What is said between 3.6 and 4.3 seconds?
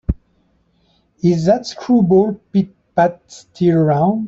around?